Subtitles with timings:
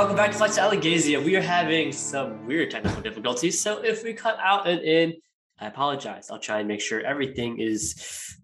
[0.00, 1.22] welcome back to Flights to Alagaësia.
[1.22, 5.12] We are having some weird technical difficulties, so if we cut out and in,
[5.58, 6.30] I apologize.
[6.30, 8.34] I'll try and make sure everything is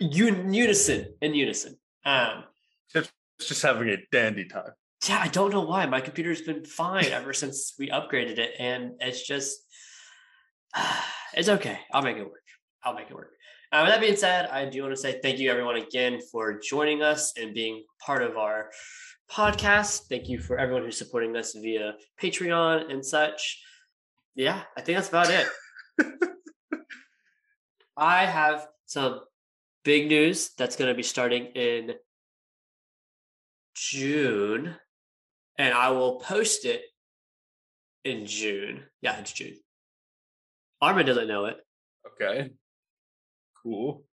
[0.00, 1.76] un- unison in unison.
[2.04, 2.44] Um,
[2.94, 3.10] It's
[3.40, 4.70] just having a dandy time.
[5.08, 8.92] yeah, I don't know why my computer's been fine ever since we upgraded it, and
[9.00, 9.58] it's just
[11.34, 11.80] it's okay.
[11.92, 12.46] I'll make it work.
[12.84, 13.32] I'll make it work.
[13.72, 16.60] Uh, with that being said, I do want to say thank you everyone again for
[16.60, 18.70] joining us and being part of our
[19.30, 20.08] podcast.
[20.08, 23.62] Thank you for everyone who's supporting us via Patreon and such.
[24.34, 25.46] Yeah, I think that's about it.
[27.96, 29.20] I have some
[29.84, 31.94] big news that's going to be starting in
[33.74, 34.74] June,
[35.58, 36.82] and I will post it
[38.04, 38.84] in June.
[39.00, 39.56] Yeah, it's June.
[40.80, 41.56] Armin doesn't know it.
[42.06, 42.50] Okay.
[43.62, 44.04] Cool.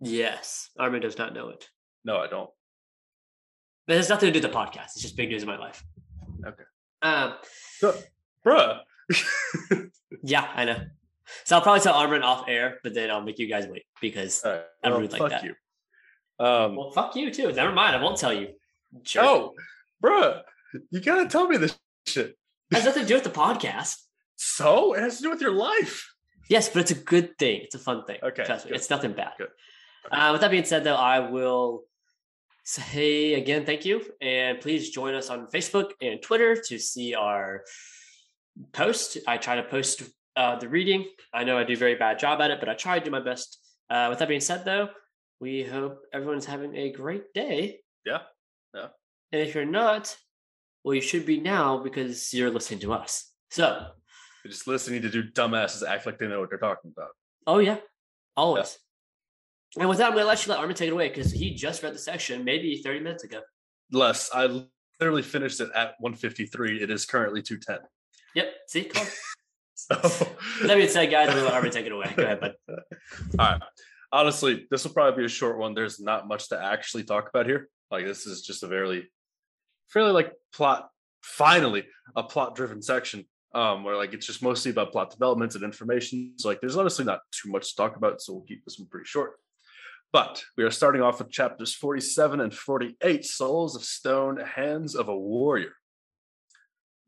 [0.00, 1.68] Yes, Armin does not know it.
[2.04, 2.50] No, I don't.
[3.86, 4.92] But it has nothing to do with the podcast.
[4.94, 5.84] It's just big news in my life.
[6.46, 6.62] Okay.
[7.02, 7.34] Um,
[7.78, 7.94] So,
[8.44, 8.80] bruh.
[10.22, 10.78] yeah, I know.
[11.44, 14.42] So I'll probably tell Armin off air, but then I'll make you guys wait because
[14.44, 14.62] right.
[14.82, 15.44] I'm well, rude like fuck that.
[15.44, 15.54] you.
[16.38, 17.52] Um, well, fuck you too.
[17.52, 17.96] Never mind.
[17.96, 18.48] I won't tell you.
[19.02, 19.24] Jerk.
[19.24, 19.52] oh,
[20.02, 20.42] bruh.
[20.90, 22.36] You gotta tell me this shit.
[22.70, 23.96] It has nothing to do with the podcast.
[24.36, 26.12] So it has to do with your life.
[26.48, 27.60] Yes, but it's a good thing.
[27.62, 28.18] It's a fun thing.
[28.22, 28.70] Okay, Trust me.
[28.70, 28.76] good.
[28.76, 29.32] It's nothing bad.
[29.38, 29.48] Good.
[30.10, 31.84] Uh, with that being said, though, I will
[32.64, 34.02] say again, thank you.
[34.20, 37.62] And please join us on Facebook and Twitter to see our
[38.72, 39.18] post.
[39.28, 40.02] I try to post
[40.36, 41.06] uh, the reading.
[41.32, 43.10] I know I do a very bad job at it, but I try to do
[43.10, 43.60] my best.
[43.88, 44.88] Uh, with that being said, though,
[45.40, 47.80] we hope everyone's having a great day.
[48.04, 48.20] Yeah.
[48.74, 48.88] Yeah.
[49.30, 50.16] And if you're not,
[50.84, 53.30] well, you should be now because you're listening to us.
[53.50, 53.86] So,
[54.44, 57.10] You're just listening to do dumbasses act like they know what they're talking about.
[57.46, 57.76] Oh yeah,
[58.36, 58.78] always.
[59.78, 61.82] And with that, I'm gonna let you let Armin take it away because he just
[61.82, 63.40] read the section maybe 30 minutes ago.
[63.90, 64.30] Less.
[64.32, 64.64] I
[65.00, 66.82] literally finished it at 153.
[66.82, 67.86] It is currently 210.
[68.34, 68.46] Yep.
[68.68, 69.06] See, on.
[69.76, 72.10] So With that being said, guys, I'm gonna let Armin take it away.
[72.16, 72.54] Go ahead, bud.
[72.68, 72.78] All
[73.38, 73.60] right.
[74.12, 75.74] Honestly, this will probably be a short one.
[75.74, 77.68] There's not much to actually talk about here.
[77.90, 79.10] Like this is just a very,
[79.88, 80.88] fairly like plot.
[81.22, 86.34] Finally, a plot-driven section um, where like it's just mostly about plot developments and information.
[86.36, 88.22] So like, there's honestly not too much to talk about.
[88.22, 89.32] So we'll keep this one pretty short.
[90.14, 95.08] But we are starting off with chapters 47 and 48, Souls of Stone, Hands of
[95.08, 95.72] a Warrior.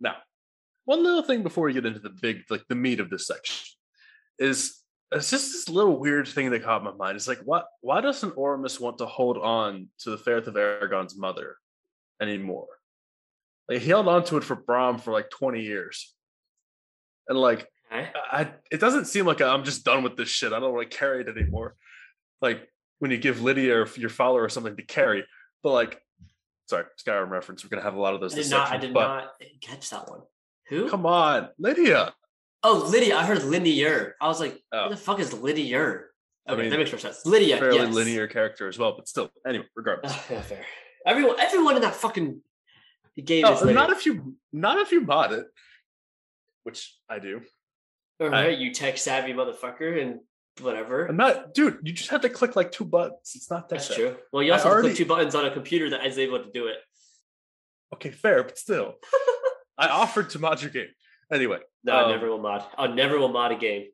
[0.00, 0.16] Now,
[0.86, 3.64] one little thing before we get into the big, like the meat of this section,
[4.40, 7.14] is it's just this little weird thing that caught my mind.
[7.14, 7.66] It's like, what?
[7.80, 11.58] Why doesn't Oromis want to hold on to the fairth of Eragon's mother
[12.20, 12.66] anymore?
[13.68, 16.12] Like he held on to it for Brom for like 20 years,
[17.28, 17.68] and like.
[17.88, 20.52] I, it doesn't seem like I'm just done with this shit.
[20.52, 21.76] I don't want to carry it anymore.
[22.42, 22.68] Like
[22.98, 25.24] when you give Lydia or your follower something to carry,
[25.62, 26.00] but like,
[26.66, 27.64] sorry, Skyrim reference.
[27.64, 28.34] We're gonna have a lot of those.
[28.34, 28.70] I did not.
[28.70, 30.20] I did not catch that one.
[30.68, 30.88] Who?
[30.88, 32.14] Come on, Lydia.
[32.62, 33.16] Oh, Lydia.
[33.16, 34.16] I heard linear.
[34.20, 34.84] I was like, Oh.
[34.84, 36.10] who the fuck is linear?
[36.48, 37.26] I mean, that makes more sense.
[37.26, 37.58] Lydia.
[37.58, 37.92] fairly yes.
[37.94, 39.30] linear character as well, but still.
[39.46, 40.12] Anyway, regardless.
[40.14, 40.64] Ah, yeah, fair.
[41.04, 42.40] Everyone, everyone in that fucking
[43.22, 43.74] game is Lydia.
[43.74, 45.46] not if you not if you bought it,
[46.64, 47.42] which I do.
[48.20, 50.20] All right, I- you tech savvy motherfucker, and
[50.60, 51.06] whatever.
[51.06, 51.78] I'm not, dude.
[51.82, 53.32] You just have to click like two buttons.
[53.34, 53.76] It's not that.
[53.76, 53.96] That's bad.
[53.96, 54.16] true.
[54.32, 56.42] Well, you also have to already- click two buttons on a computer that is able
[56.42, 56.76] to do it.
[57.94, 58.94] Okay, fair, but still,
[59.78, 60.88] I offered to mod your game.
[61.32, 62.64] Anyway, No, I um, never will mod.
[62.76, 63.86] I never will mod a game.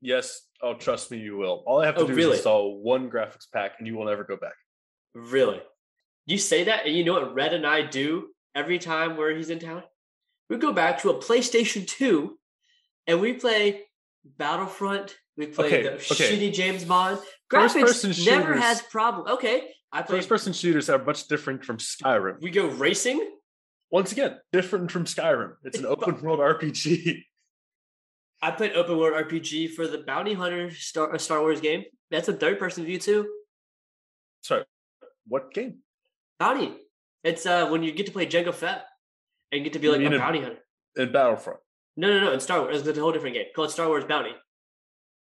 [0.00, 0.42] Yes.
[0.60, 1.62] Oh, trust me, you will.
[1.66, 2.32] All I have to Oh, do really?
[2.32, 4.54] is install one graphics pack, and you will never go back.
[5.14, 5.60] Really?
[6.26, 9.50] You say that, and you know what Red and I do every time where he's
[9.50, 9.82] in town?
[10.48, 12.38] We go back to a PlayStation 2
[13.06, 13.82] and we play
[14.36, 15.16] Battlefront.
[15.36, 16.04] We play Okay, the okay.
[16.04, 17.18] shitty James Bond.
[17.50, 19.28] First Graphics person never shooters- has problem.
[19.32, 20.18] Okay, I play.
[20.18, 22.40] First-person shooters are much different from Skyrim.
[22.40, 23.26] we go racing.
[23.90, 25.52] Once again, different from Skyrim.
[25.64, 27.22] It's an open-world RPG.
[28.40, 31.84] I played open world RPG for the Bounty Hunter Star, Star Wars game.
[32.10, 33.28] That's a third person view too.
[34.42, 34.64] Sorry,
[35.28, 35.78] what game?
[36.38, 36.74] Bounty.
[37.24, 38.84] It's uh when you get to play Jango Fett
[39.52, 40.58] and get to be You like a in- bounty hunter.
[40.96, 41.60] In Battlefront.
[41.96, 42.32] No, no, no.
[42.32, 44.32] In Star Wars, it's a whole different game called Star Wars Bounty.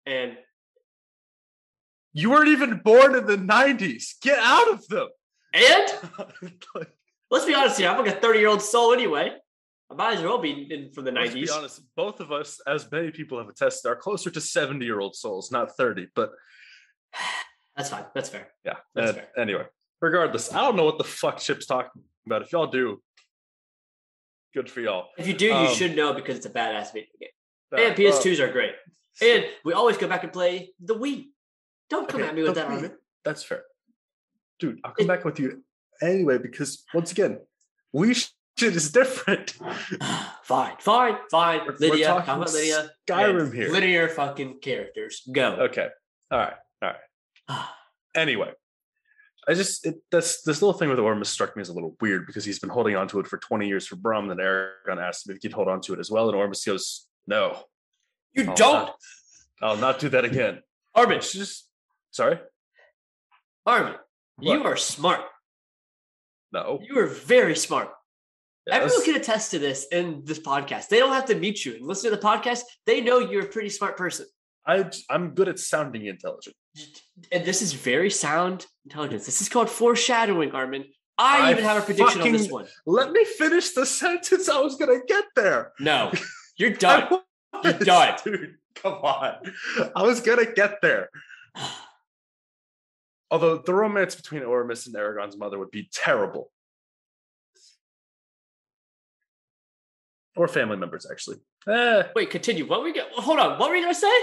[0.07, 0.37] And
[2.13, 4.21] You weren't even born in the '90s.
[4.23, 5.09] Get out of them.
[5.55, 5.89] and
[6.75, 6.91] Like,
[7.31, 7.89] let's be honest here.
[7.89, 9.33] I'm like a 30 year old soul anyway.
[9.91, 11.35] I might as well be in from the let's 90s.
[11.35, 11.81] be honest.
[11.97, 16.09] Both of us, as many people have attested, are closer to 70-year-old souls, not 30.
[16.15, 16.31] But
[17.77, 18.05] That's fine.
[18.15, 18.49] That's fair.
[18.65, 18.75] yeah.
[18.95, 19.29] That's uh, fair.
[19.39, 19.65] anyway,
[20.03, 22.43] regardless, I don't know what the fuck Chip's talking about.
[22.43, 23.01] If y'all do,
[24.53, 25.09] good for y'all.
[25.17, 27.31] If you do, you Um, should know because it's a badass video game.
[27.73, 28.75] Uh, And PS2s are great.
[29.23, 31.27] And we always go back and play the Wii.
[31.91, 32.67] Don't come Okay, at me with that.
[32.67, 32.93] Armin.
[33.25, 33.65] That's fair.
[34.59, 35.65] Dude, I'll come It- back with you
[36.03, 37.41] anyway because once again,
[37.93, 38.31] we shit
[38.77, 39.51] is different.
[40.43, 41.61] fine, fine, fine.
[41.61, 42.91] We're- we're Lydia, talking talk about Lydia.
[43.09, 43.71] Skyrim here.
[43.71, 45.23] Linear fucking characters.
[45.33, 45.53] Go.
[45.55, 45.89] Okay.
[46.31, 46.55] All right.
[46.83, 46.91] All
[47.49, 47.65] right.
[48.17, 48.51] Anyway,
[49.47, 52.27] I just it, this this little thing with Oromis struck me as a little weird
[52.27, 54.27] because he's been holding on to it for 20 years for Brom.
[54.27, 56.67] Then Eragon asked him if he could hold on to it as well, and Oromis
[56.67, 57.63] goes, "No,
[58.39, 58.95] you I'll don't, not-
[59.63, 60.63] I'll not do that again."
[60.95, 61.21] Armin.
[61.21, 61.69] Just
[62.11, 62.39] sorry.
[63.67, 63.95] Armin,
[64.41, 65.21] you are smart.
[66.53, 66.81] No.
[66.83, 67.91] You are very smart.
[68.71, 70.89] Everyone can attest to this in this podcast.
[70.89, 72.63] They don't have to meet you and listen to the podcast.
[72.87, 74.27] They know you're a pretty smart person.
[74.67, 76.55] I I'm good at sounding intelligent.
[77.33, 79.25] And this is very sound intelligence.
[79.27, 80.85] This is called foreshadowing, Armin.
[81.17, 82.67] I, I even have a prediction on this one.
[82.87, 84.49] Let me finish the sentence.
[84.49, 85.73] I was gonna get there.
[85.81, 86.13] No,
[86.57, 87.09] you're done.
[87.65, 88.19] I You're was, done.
[88.25, 88.55] dude.
[88.75, 89.35] Come on.
[89.95, 91.11] I was gonna get there.
[93.31, 96.51] Although the romance between Oromis and Eragon's mother would be terrible.
[100.35, 101.39] Or family members, actually.
[101.69, 102.67] Eh, Wait, continue.
[102.67, 103.59] What were we going Hold on.
[103.59, 104.21] What were you going to say?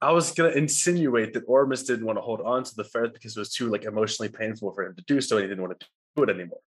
[0.00, 3.36] I was gonna insinuate that Oromis didn't want to hold on to the fairth because
[3.36, 5.78] it was too like emotionally painful for him to do so, and he didn't want
[5.80, 6.60] to do it anymore.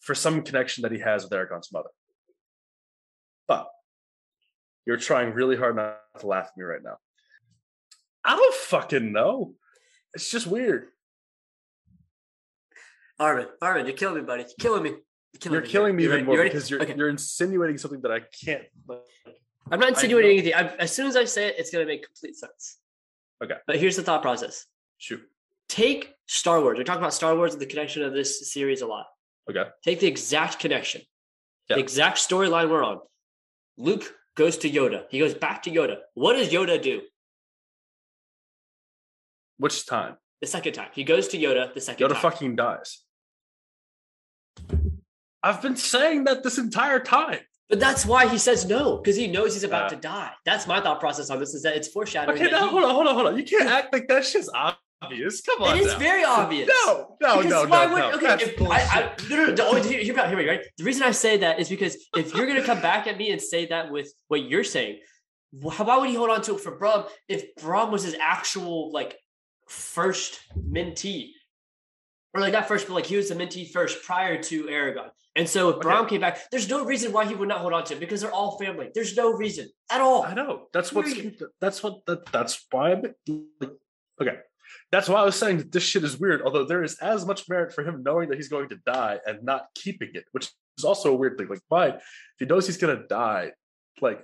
[0.00, 1.90] For some connection that he has with Eragon's mother.
[3.46, 3.68] But
[4.86, 6.98] you're trying really hard not to laugh at me right now.
[8.24, 9.54] I don't fucking know.
[10.14, 10.88] It's just weird.
[13.18, 14.42] Armin, Armin, you're killing me, buddy.
[14.42, 14.90] You're killing me.
[14.90, 15.68] You're killing You're me.
[15.68, 16.26] killing me even ready?
[16.26, 16.94] more You because you're Okay.
[16.96, 18.64] you're insinuating something that I can't.
[18.88, 19.00] like,
[19.70, 20.54] I'm not insinuating anything.
[20.54, 22.78] I'm, as soon as I say it, it's going to make complete sense.
[23.42, 23.54] Okay.
[23.66, 24.66] But here's the thought process.
[24.98, 25.20] Shoot.
[25.68, 26.76] Take Star Wars.
[26.76, 29.06] We're talking about Star Wars and the connection of this series a lot.
[29.48, 29.64] Okay.
[29.82, 31.02] Take the exact connection,
[31.68, 31.76] Yeah.
[31.76, 33.00] the exact storyline we're on.
[33.78, 35.04] Luke goes to Yoda.
[35.10, 35.96] He goes back to Yoda.
[36.14, 37.02] What does Yoda do
[39.58, 40.16] Which time?
[40.40, 40.88] the second time?
[40.92, 42.22] He goes to Yoda the second Yoda time.
[42.22, 42.98] fucking dies.
[45.42, 47.40] I've been saying that this entire time.
[47.68, 50.30] But that's why he says no, because he knows he's about to die.
[50.44, 51.54] That's my thought process on this.
[51.54, 52.36] Is that it's foreshadowing.
[52.40, 53.36] Okay, now he- hold on, hold on, hold on.
[53.38, 54.78] You can't act like that shit's obvious.
[55.08, 55.76] Come on.
[55.76, 55.98] It is now.
[55.98, 56.68] very obvious.
[56.86, 58.12] No, no, Because no, why no, would- no.
[58.16, 58.94] Okay, That's if, bullshit.
[58.94, 60.60] I, I, no, no, no, no, hear, hear me out, hear me, right?
[60.78, 63.40] The reason I say that is because if you're gonna come back at me and
[63.40, 65.00] say that with what you're saying,
[65.50, 69.18] why would he hold on to it for Brom if Brom was his actual like
[69.68, 71.30] first mentee,
[72.34, 75.10] or like not first, but like he was the mentee first prior to Eragon.
[75.34, 75.82] And so if Okay.
[75.82, 78.20] Brom came back, there's no reason why he would not hold on to it because
[78.20, 78.90] they're all family.
[78.94, 80.22] There's no reason at all.
[80.24, 80.68] I know.
[80.72, 81.42] That's what's Period.
[81.60, 83.02] that's what that, that's why I'm
[83.60, 83.70] like
[84.20, 84.36] okay.
[84.90, 86.42] That's why I was saying that this shit is weird.
[86.42, 89.42] Although there is as much merit for him knowing that he's going to die and
[89.42, 91.48] not keeping it, which is also a weird thing.
[91.48, 91.88] Like, why?
[91.88, 92.02] If
[92.38, 93.52] he knows he's gonna die,
[94.00, 94.22] like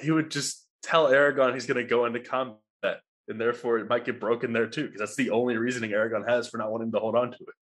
[0.00, 2.58] he would just tell Eragon he's gonna go into combat,
[3.28, 6.48] and therefore it might get broken there too, because that's the only reasoning Eragon has
[6.48, 7.54] for not wanting to hold on to it.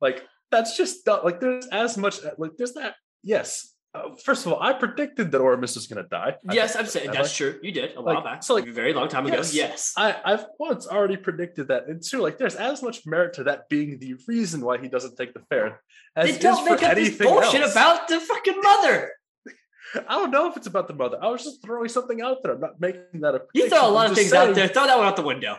[0.00, 2.96] Like, that's just like there's as much like there's that.
[3.22, 3.74] Yes.
[3.92, 6.36] Uh, first of all, I predicted that Oromis was gonna die.
[6.52, 7.36] Yes, I'm saying that's I?
[7.36, 7.58] true.
[7.60, 8.42] You did a while Like, back.
[8.44, 9.36] so, like, a very long time ago.
[9.36, 9.52] yes.
[9.52, 9.92] Yes.
[9.96, 13.68] I, I've once already predicted that, and two, like there's as much merit to that
[13.68, 15.74] being the reason why he doesn't take the fairth
[16.14, 17.72] as They don't make up this bullshit else.
[17.72, 19.12] about the fucking mother.
[20.08, 21.18] I don't know if it's about the mother.
[21.20, 22.52] I was just throwing something out there.
[22.54, 23.42] I'm not making that a.
[23.54, 24.68] You throw a lot I'm of things out there.
[24.68, 25.58] Throw that one out the window.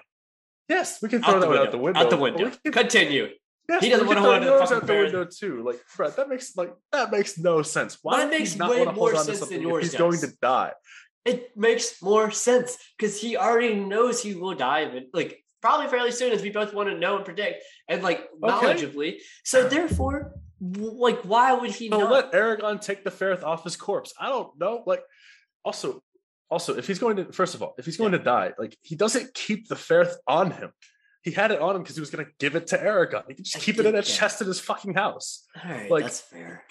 [0.70, 2.00] Yes, we can throw Out that one out the window.
[2.00, 2.52] Out the window.
[2.72, 3.28] Continue.
[3.72, 5.64] Yes, He doesn't hold on to the yours fucking out the window too.
[5.64, 7.98] Like Fred, that makes like that makes no sense.
[8.02, 10.74] Why Mine makes not way hold more sense than yours He's going to die.
[11.24, 16.12] It makes more sense because he already knows he will die, but like probably fairly
[16.12, 19.18] soon, as we both want to know and predict, and like knowledgeably.
[19.46, 22.12] So therefore, like, why would he So not?
[22.12, 24.14] let Eragon take the fairth off his corpse.
[24.20, 24.84] I don't know.
[24.86, 25.04] Like,
[25.64, 26.04] also,
[26.50, 28.96] also, if he's going to, first of all, if he's going to die, like he
[28.96, 30.72] doesn't keep the fairth on him.
[31.24, 33.24] He had it on him because he was going to give it to Eragon.
[33.28, 34.06] He could just I keep it in a that.
[34.06, 35.46] chest in his fucking house.
[35.64, 36.64] All right, like- that's fair.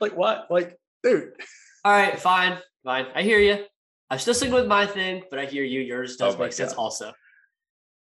[0.00, 0.46] Like what?
[0.50, 1.32] Like, dude.
[1.84, 3.06] All right, fine, fine.
[3.14, 3.64] I hear you.
[4.10, 5.80] I'm still sticking with my thing, but I hear you.
[5.80, 7.12] Yours oh does Oh make sense also.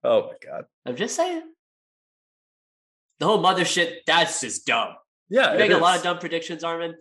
[0.03, 0.65] Oh my god.
[0.85, 1.41] I'm just saying.
[3.19, 4.95] The whole mother shit, that's just dumb.
[5.29, 6.95] Yeah, You it make a lot of dumb predictions, Armin.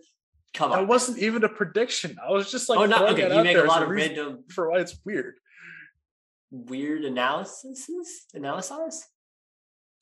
[0.53, 0.87] Come That on.
[0.87, 2.17] wasn't even a prediction.
[2.25, 3.23] I was just like, oh, not okay.
[3.23, 5.35] it You make a lot of random for why it's weird.
[6.51, 7.87] Weird analyses.
[8.33, 9.07] Analysis.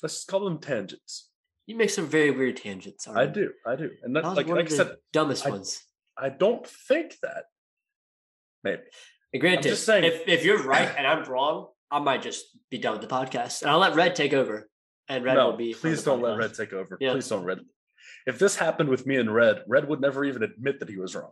[0.04, 1.30] Let's call them tangents.
[1.66, 3.08] You make some very weird tangents.
[3.08, 3.34] I Armin.
[3.34, 5.84] do, I do, and That that, like, like I said, dumbest I- ones.
[6.18, 7.44] I don't think that.
[8.63, 8.82] Maybe.
[9.34, 12.77] And granted, just saying- if if you're right and I'm wrong, I might just be
[12.77, 14.70] done with the podcast, and I'll let Red take over.
[15.10, 15.74] And Red no, will be.
[15.74, 16.38] please don't let.
[16.38, 16.98] Red take over.
[17.00, 17.12] Yeah.
[17.13, 17.60] Please don't Red.
[18.25, 21.16] If this happened with me and Red, Red would never even admit that he was
[21.16, 21.32] wrong.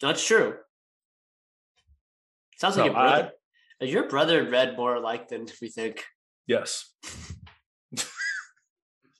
[0.00, 0.56] That's true.
[2.58, 3.30] Sounds like a brother.
[3.82, 6.04] Your brother Red more alike than we think?
[6.46, 6.92] Yes.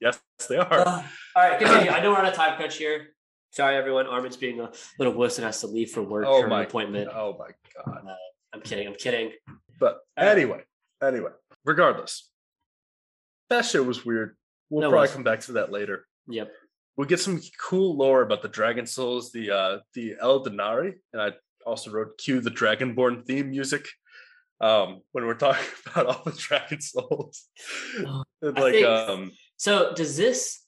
[0.00, 0.72] yes, they are.
[0.80, 1.02] Uh,
[1.36, 1.90] all right, continue.
[1.90, 3.08] I know we're on a time crunch here.
[3.50, 4.06] Sorry, everyone.
[4.06, 6.66] Armin's being a little wuss and has to leave for work Oh for my- an
[6.66, 7.10] appointment.
[7.12, 7.50] Oh my
[7.84, 8.04] god.
[8.54, 8.86] I'm kidding.
[8.86, 9.32] I'm kidding.
[9.78, 10.36] But All right.
[10.36, 10.60] anyway,
[11.02, 11.30] anyway,
[11.64, 12.30] regardless,
[13.50, 14.36] that shit was weird.
[14.70, 15.12] We'll That probably was.
[15.12, 16.06] come back to that later.
[16.28, 16.50] Yep.
[16.96, 21.30] We'll get some cool lore about the Dragon Souls, the uh the Eldunarí, and I
[21.66, 23.88] also wrote cue the Dragonborn theme music.
[24.62, 27.48] Um, when we're talking about all the Dragon Souls,
[27.98, 30.60] Oh, like think- um, So does this?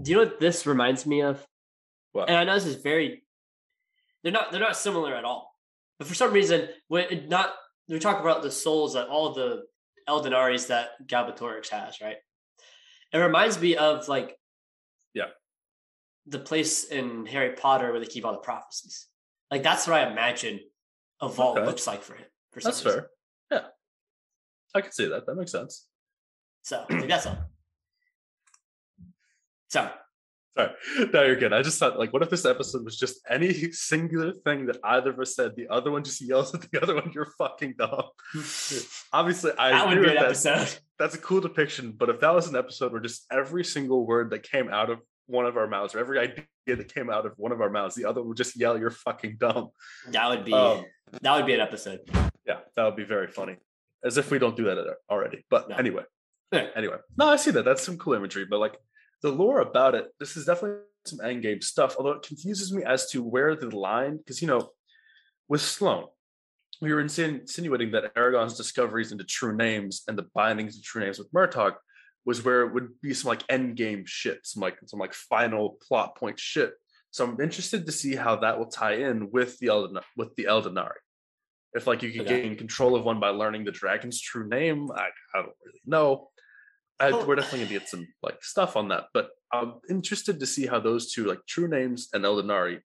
[0.00, 1.44] Do you know what this reminds me of?
[2.12, 2.28] What?
[2.28, 3.24] And I know this is very.
[4.22, 4.52] They're not.
[4.52, 5.50] They're not similar at all.
[5.98, 7.54] But for some reason, when not
[7.88, 9.62] we talk about the souls that all the
[10.08, 12.16] Eldunarís that Galbatorix has, right?
[13.12, 14.36] It reminds me of like.
[15.14, 15.28] Yeah.
[16.26, 19.08] The place in Harry Potter where they keep all the prophecies.
[19.50, 20.60] Like that's what I imagine
[21.20, 21.66] a vault Okay.
[21.66, 22.26] looks like for him.
[22.52, 23.00] For that's reason.
[23.00, 23.10] fair.
[24.74, 25.26] I can see that.
[25.26, 25.86] That makes sense.
[26.62, 27.38] So like, that's all.
[29.68, 29.90] Sorry.
[30.54, 30.70] Sorry,
[31.14, 31.54] no, you're good.
[31.54, 35.08] I just thought, like, what if this episode was just any singular thing that either
[35.08, 38.02] of us said, the other one just yells at the other one, "You're fucking dumb."
[39.14, 40.58] Obviously, I that would agree be with an that.
[40.58, 40.78] episode.
[40.98, 41.92] That's a cool depiction.
[41.92, 45.00] But if that was an episode where just every single word that came out of
[45.26, 47.94] one of our mouths, or every idea that came out of one of our mouths,
[47.94, 49.70] the other one would just yell, "You're fucking dumb."
[50.10, 50.84] That would be Um,
[51.22, 52.00] that would be an episode.
[52.46, 53.56] yeah, that would be very funny.
[54.04, 55.44] As if we don't do that already.
[55.50, 55.76] But No.
[55.76, 56.04] anyway,
[56.52, 56.68] Yeah.
[56.74, 57.64] anyway, no, I see that.
[57.64, 58.44] That's some cool imagery.
[58.44, 58.76] But like
[59.22, 61.96] the lore about it, this is definitely some endgame stuff.
[61.96, 64.70] Although it confuses me as to where the line, because you know,
[65.48, 66.06] with Sloan,
[66.80, 71.02] we were insin- insinuating that Eragon's discoveries into true names and the bindings of true
[71.02, 71.76] names with Murtagh
[72.24, 75.78] was where it would be some like end game shit, some like some like final
[75.86, 76.74] plot point shit.
[77.10, 80.44] So I'm interested to see how that will tie in with the Elden with the
[80.44, 80.92] Eldunarí.
[81.74, 82.42] If like you could Okay.
[82.42, 86.28] gain control of one by learning the dragon's true name, I, I don't really know.
[87.00, 87.24] I, Oh.
[87.26, 90.78] We're definitely gonna get some like stuff on that, but I'm interested to see how
[90.80, 92.80] those two like true names and Eldunarí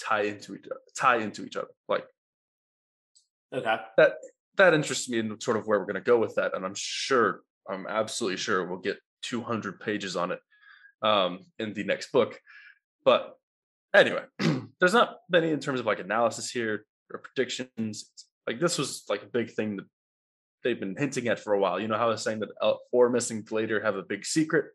[0.00, 1.68] tie into each other, tie into each other.
[1.88, 2.06] Like
[3.52, 3.76] Okay.
[3.96, 4.14] that
[4.56, 6.74] that interests me in sort of where we're going to go with that and i'm
[6.76, 10.40] sure i'm absolutely sure we'll get 200 pages on it
[11.02, 12.38] um, in the next book
[13.04, 13.36] but
[13.94, 14.22] anyway
[14.80, 18.10] there's not many in terms of like analysis here or predictions
[18.46, 19.86] like this was like a big thing that
[20.64, 21.80] they've been hinting at for a while.
[21.80, 24.66] You know how i was saying that El- Oromis and Glaedr have a big secret?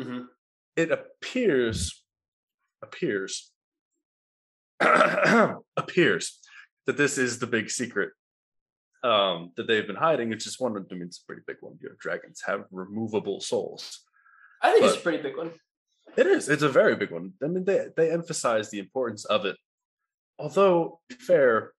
[0.00, 0.22] Hmm
[0.76, 2.04] it appears
[2.82, 3.52] appears
[4.80, 6.38] appears
[6.86, 8.10] that this is the big secret
[9.04, 10.32] um that they've been hiding.
[10.32, 11.78] It's just one of them it's a pretty big one.
[11.80, 14.00] You know dragons have removable souls.
[14.62, 15.52] I think it's a pretty big one.
[16.16, 16.48] it is.
[16.48, 17.32] It's a very big one.
[17.42, 19.56] I mean they they emphasize the importance of it.
[20.38, 21.72] Although fair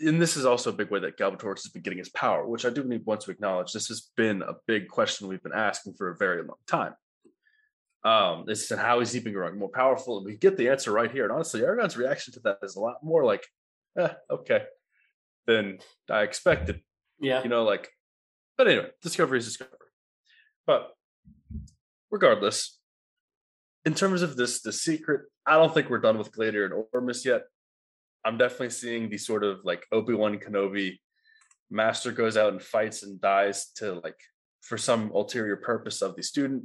[0.00, 2.64] and this is also a big way that Galbatorix has been getting his power, which
[2.64, 3.72] I do need want to acknowledge.
[3.72, 6.94] This has been a big question we've been asking for a very long time.
[8.04, 10.18] Um, this is how is he becoming more powerful?
[10.18, 11.24] And we get the answer right here.
[11.24, 13.44] And honestly, Eragon's reaction to that is a lot more like,
[13.98, 14.62] eh, okay,
[15.46, 15.78] than
[16.10, 16.82] I expected.
[17.18, 17.42] Yeah.
[17.42, 17.90] You know, like,
[18.58, 19.78] but anyway, discovery is discovery.
[20.66, 20.92] But
[22.10, 22.78] regardless,
[23.84, 27.24] in terms of this, the secret, I don't think we're done with Glaedr and Oromis
[27.24, 27.42] yet.
[28.26, 30.98] I'm definitely seeing the sort of like Obi Wan Kenobi
[31.70, 34.18] master goes out and fights and dies to like
[34.62, 36.64] for some ulterior purpose of the student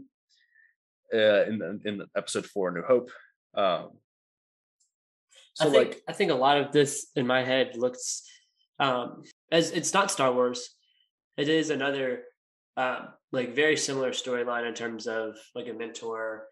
[1.13, 3.11] uh, in the, in episode four, New Hope.
[3.53, 3.91] Um,
[5.53, 8.23] so I think like, I think a lot of this in my head looks
[8.79, 10.69] um as it's not Star Wars.
[11.37, 12.23] It is another
[12.75, 16.47] um like very similar storyline in terms of like a mentor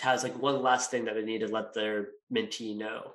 [0.00, 3.12] has like one last thing that they need to let their mentee know.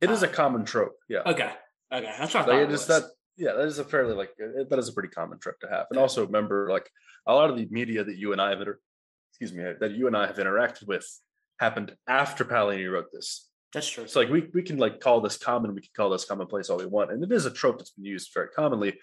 [0.00, 0.96] It is a uh, common trope.
[1.08, 1.22] Yeah.
[1.26, 1.50] Okay.
[1.92, 2.14] Okay.
[2.18, 3.04] That's what I thought it is that
[3.38, 4.30] yeah that is a fairly like
[4.68, 6.90] that is a pretty common trope to have and also remember like
[7.26, 8.60] a lot of the media that you and i have
[9.30, 11.06] excuse me that you and i have interacted with
[11.60, 14.06] happened after Paolini wrote this That's true.
[14.06, 16.78] So like we, we can like call this common we can call this commonplace all
[16.78, 18.98] we want and it is a trope that's been used very commonly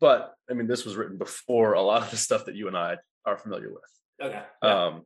[0.00, 2.76] but i mean this was written before a lot of the stuff that you and
[2.76, 3.82] i are familiar with
[4.22, 4.42] Okay.
[4.62, 4.86] Yeah.
[4.86, 5.02] um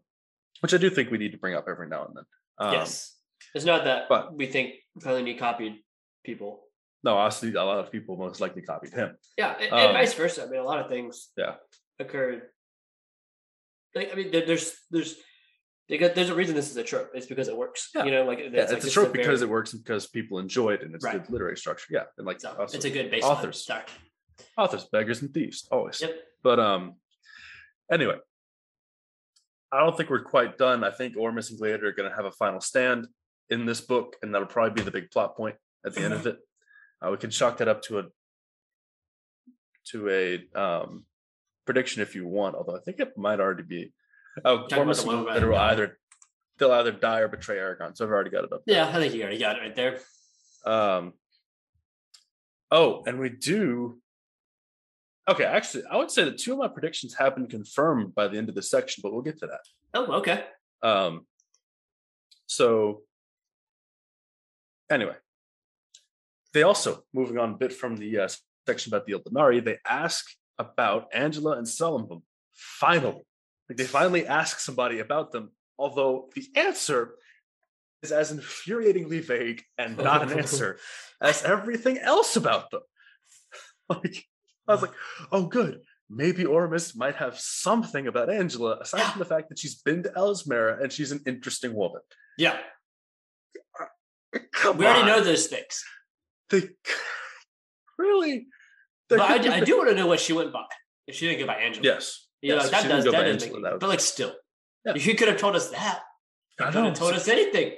[0.60, 2.24] which i do think we need to bring up every now and then
[2.58, 3.16] um, yes.
[3.54, 5.80] It's not that but- we think Paolini copied
[6.24, 6.62] people.
[7.02, 10.14] no honestly a lot of people most likely copied him Yeah, and, and Um, vice
[10.14, 10.44] versa.
[10.44, 11.56] I mean, a lot of things Yeah.
[11.98, 12.42] occurred.
[13.94, 15.16] Like, I mean, there, there's there's
[15.88, 17.10] there's a reason this is a trope.
[17.14, 17.90] It's because it works.
[17.94, 18.04] Yeah.
[18.04, 20.06] You know, like yeah, like, it's a this trope very- because it works and because
[20.06, 21.20] people enjoy it and it's Right.
[21.22, 21.88] good literary structure.
[21.90, 23.22] Yeah, and like so it's a good base.
[23.24, 23.64] authors.
[23.64, 23.84] Sorry.
[24.58, 26.00] authors, beggars and thieves, always.
[26.00, 26.12] Yep.
[26.42, 26.96] But um,
[27.92, 28.18] anyway,
[29.70, 30.82] I don't think we're quite done.
[30.84, 33.06] I think Oromis and Glaedr are going to have a final stand
[33.50, 36.26] in this book, and that'll probably be the big plot point at the end of
[36.26, 36.38] it.
[37.04, 38.02] Uh, we can chalk that up to a
[39.90, 41.04] to a um,
[41.66, 42.54] prediction if you want.
[42.56, 43.92] Although I think it might already be.
[44.44, 45.98] Oh, Talking about the and one will either
[46.58, 47.96] they'll either die or betray Eragon.
[47.96, 48.62] So I've already got it up.
[48.66, 48.76] there.
[48.76, 50.00] Yeah, I think you already got it right there.
[50.64, 51.12] Um.
[52.70, 53.98] Oh, and we do.
[55.28, 58.36] Okay, actually, I would say that two of my predictions have been confirmed by the
[58.36, 59.60] end of this section, but we'll get to that.
[59.92, 60.44] Oh, okay.
[60.82, 61.26] Um.
[62.46, 63.02] So.
[64.90, 65.16] Anyway,
[66.52, 68.28] they also moving on a bit from the uh,
[68.66, 69.64] section about the Eldunarí.
[69.64, 70.24] They ask
[70.58, 72.22] about Angela and Solembum.
[72.54, 73.24] Finally,
[73.68, 75.50] like they finally ask somebody about them.
[75.78, 77.14] Although the answer
[78.02, 80.78] is as infuriatingly vague and not an answer
[81.20, 82.82] as everything else about them.
[83.86, 84.24] Like
[84.66, 84.94] I was like,
[85.30, 85.82] oh, good.
[86.08, 90.08] Maybe Oromis might have something about Angela, aside from the fact that she's been to
[90.10, 92.00] Ellesméra and she's an interesting woman.
[92.38, 92.58] Yeah,
[94.52, 95.84] Come we already know those things.
[96.50, 96.68] They
[97.98, 98.46] really.
[99.08, 100.64] But I, I do want to know what she went by.
[101.06, 101.84] If she didn't go by Angela.
[101.84, 102.26] Yes.
[102.40, 104.34] You Yes, that does that does Angela, make that would- But like still.
[104.84, 104.92] Yeah.
[104.96, 106.02] If you could have told us that,
[106.58, 107.72] you I could have told us anything.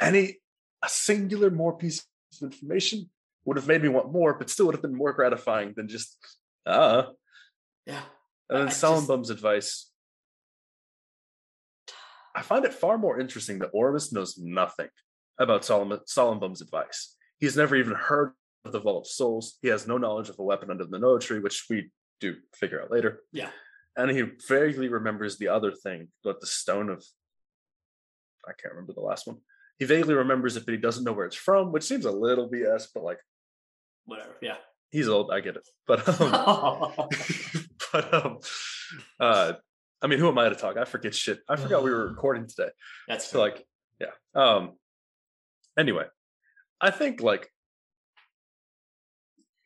[0.00, 0.38] Any
[0.82, 2.04] a singular more piece
[2.40, 3.10] of information
[3.44, 6.16] would have made me want more, but still would have been more gratifying than just
[6.66, 7.04] uh.
[7.86, 8.02] Yeah.
[8.48, 9.90] And then I Solembum's advice.
[12.34, 14.88] I find it far more interesting that Oromis knows nothing
[15.38, 17.16] about Solomon Solembum's advice.
[17.38, 18.32] He's never even heard
[18.64, 19.58] of the Vault of Souls.
[19.62, 22.80] He has no knowledge of a weapon under the Noah tree, which we do figure
[22.82, 23.20] out later.
[23.32, 23.50] Yeah.
[23.96, 27.04] And he vaguely remembers the other thing, but the stone of
[28.46, 29.38] I can't remember the last one.
[29.78, 32.48] He vaguely remembers it, but he doesn't know where it's from, which seems a little
[32.48, 33.18] BS, but like
[34.06, 34.36] Whatever.
[34.42, 34.56] Yeah.
[34.90, 35.66] he's old, I get it.
[35.86, 36.92] But um,
[37.92, 38.38] but um
[39.20, 39.52] uh
[40.02, 40.76] I mean who am I to talk?
[40.76, 41.40] I forget shit.
[41.48, 42.70] I forgot we were recording today.
[43.08, 43.64] That's So like
[44.00, 44.10] yeah.
[44.34, 44.72] Um
[45.78, 46.04] anyway,
[46.80, 47.50] I think like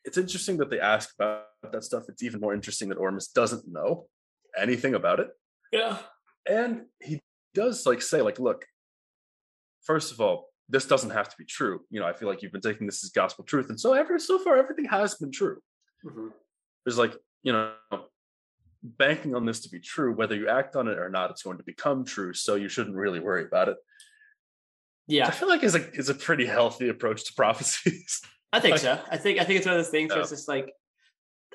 [0.05, 2.03] it's interesting that they ask about that stuff.
[2.07, 4.07] It's even more interesting that Oromis doesn't know
[4.57, 5.29] anything about it.
[5.71, 5.97] yeah.
[6.47, 7.21] And he
[7.53, 8.65] does like say, like, look,
[9.83, 11.81] first of all, this doesn't have to be true.
[11.89, 13.69] You know, I feel like you've been taking this as gospel truth.
[13.69, 15.59] And so ever so far, everything has been true.
[16.05, 16.31] Mhm.
[16.85, 17.73] There's like, you know,
[18.81, 21.57] banking on this to be true, whether you act on it or not, it's going
[21.57, 22.33] to become true.
[22.33, 23.77] So you shouldn't really worry about it.
[25.11, 28.21] I feel like is a is a pretty healthy approach to prophecies.
[28.53, 28.99] I think Like- so.
[29.11, 30.71] I think I think it's one of those things where it's just like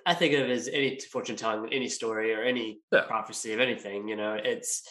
[0.06, 3.02] I think of it as any fortune telling, any story or any Yeah.
[3.02, 4.06] prophecy of anything.
[4.08, 4.86] You know, it's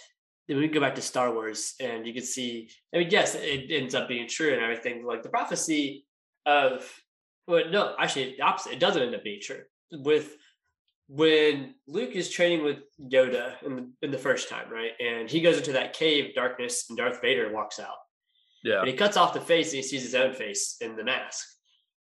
[0.50, 2.70] we go back to Star Wars and you can see.
[2.94, 5.06] I mean, yes, it ends up being true and everything.
[5.06, 6.06] Like the prophecy
[6.46, 6.92] of,
[7.48, 8.74] well, no, actually, the opposite.
[8.74, 9.62] It doesn't end up being true.
[9.92, 10.36] With
[11.08, 15.42] when Luke is training with Yoda in the, in the first time, right, and he
[15.42, 17.96] goes into that cave, darkness, and Darth Vader walks out.
[18.64, 18.80] Yeah.
[18.80, 21.46] But he cuts off the face and he sees his own face in the mask.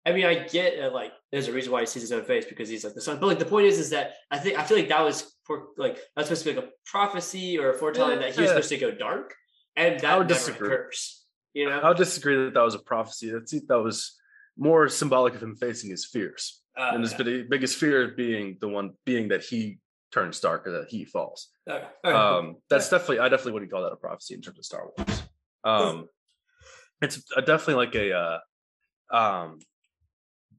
[0.06, 2.44] I mean, I get uh, like there's a reason why he sees his own face
[2.44, 3.18] because he's like the son.
[3.18, 5.66] But like the point is, is that I think I feel like that was for
[5.76, 8.54] like that's supposed to be like a prophecy or a foretelling that he was Yeah.
[8.54, 9.34] supposed to go dark,
[9.74, 10.68] and that I would never disagree.
[10.68, 11.24] occurs.
[11.54, 13.30] You know, I would disagree that that was a prophecy.
[13.30, 14.16] That's that was
[14.56, 16.62] more symbolic of him facing his fears.
[16.78, 17.42] Uh, and his okay.
[17.48, 19.78] biggest fear being the one being that he
[20.12, 21.48] turns dark or that he falls.
[21.68, 21.84] Okay.
[22.04, 22.14] Right.
[22.14, 25.22] Um, that's definitely I definitely wouldn't call that a prophecy in terms of Star Wars.
[25.64, 26.08] Um,
[27.02, 28.38] it's definitely like a uh,
[29.10, 29.58] um,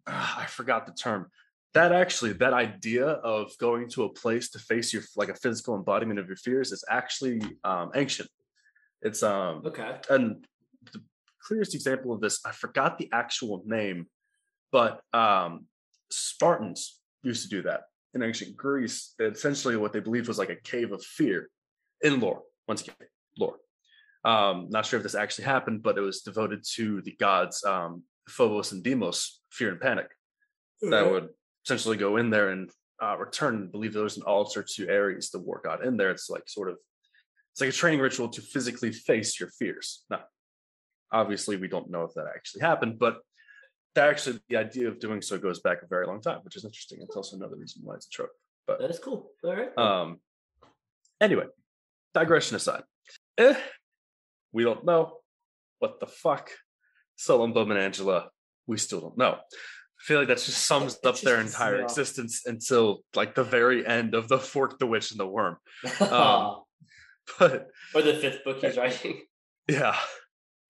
[0.08, 1.28] I forgot the term.
[1.74, 5.76] That actually, that idea of going to a place to face your like a physical
[5.76, 8.30] embodiment of your fears is actually um, ancient.
[9.02, 9.98] It's um, okay.
[10.10, 10.46] and
[10.92, 11.02] the
[11.46, 14.08] clearest example of this, I forgot the actual name,
[14.72, 15.66] but um,
[16.10, 17.82] Spartans used to do that
[18.14, 19.14] in ancient Greece.
[19.20, 21.50] Essentially, what they believed was like a cave of fear
[22.02, 22.42] in lore.
[22.68, 22.96] Once again,
[23.38, 23.58] lore.
[24.26, 28.04] Um, not sure if this actually happened, but it was devoted to the gods um,
[28.28, 30.10] Phobos and Deimos, fear and panic,
[30.82, 31.30] that would
[31.66, 32.70] essentially go in there and
[33.02, 33.56] uh, return.
[33.56, 36.12] and believe there was an altar to Ares, the war god, in there.
[36.12, 36.78] It's like sort of
[37.54, 40.04] it's like a training ritual to physically face your fears.
[40.10, 40.22] Now,
[41.12, 43.18] obviously, we don't know if that actually happened, but
[43.96, 46.66] that actually the idea of doing so goes back a very long time, which is
[46.66, 47.00] interesting.
[47.02, 48.30] It's also another reason why it's a trope.
[48.68, 49.32] But That's cool.
[49.44, 49.76] All right.
[49.78, 50.20] um,
[51.20, 51.46] anyway,
[52.14, 52.84] digression aside,
[53.38, 53.56] eh,
[54.52, 55.18] we don't know
[55.80, 56.52] what the fuck
[57.28, 58.30] Bum and Angela.
[58.68, 59.38] We still don't know.
[60.00, 63.44] I feel like that just sums It up just their entire existence until like the
[63.44, 65.58] very end of the Fork, the Witch, and the Worm.
[66.00, 66.62] um,
[67.40, 69.22] But or the fifth book he's writing.
[69.68, 69.98] yeah.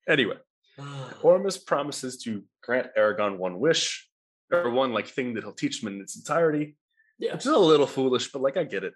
[0.08, 0.36] Anyway,
[1.22, 4.08] Oromis promises to grant Eragon one wish
[4.50, 6.76] or one like thing that he'll teach him in its entirety.
[7.18, 7.34] Yeah.
[7.34, 8.94] Which is a little foolish, but like I get it.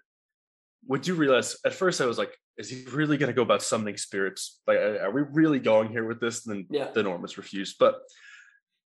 [0.87, 3.97] Would you realize at first I was like, is he really gonna go about summoning
[3.97, 4.59] spirits?
[4.67, 6.45] Like are we really going here with this?
[6.45, 6.91] And then Yeah.
[6.93, 7.77] then Oromis refused.
[7.79, 7.95] But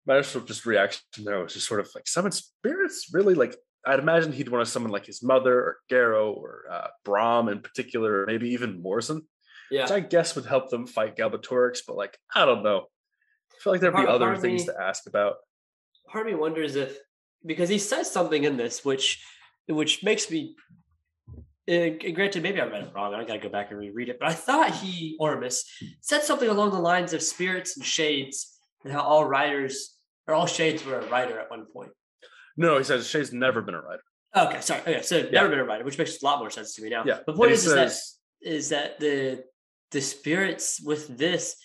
[0.07, 3.11] my initial just reaction there was just sort of like summon spirits?
[3.13, 3.35] Really?
[3.35, 3.55] Like
[3.87, 7.61] I'd imagine he'd want to summon like his mother or Garrow or uh, Brom in
[7.61, 9.23] particular, or maybe even Morrison.
[9.71, 9.83] Yeah.
[9.83, 12.87] which I guess would help them fight Galbatorix, but like I don't know.
[13.53, 15.37] I feel like there'd be Part- other things me- to ask about.
[16.09, 16.99] part of me wonders if
[17.47, 19.23] because he says something in this which
[19.67, 20.57] which makes me
[21.71, 24.29] uh, granted maybe i read it wrong i gotta go back and reread it but
[24.29, 25.59] i thought he Oromis
[26.01, 30.47] said something along the lines of spirits and shades and how all writers or all
[30.47, 31.91] shades were a Rider at one point
[32.57, 34.03] No, he says shades never been a Rider.
[34.37, 36.83] okay sorry okay so never been a Rider which makes a lot more sense to
[36.83, 37.19] me now Yeah.
[37.27, 39.45] the point And he is, is that says- is that the
[39.91, 41.57] the spirits with this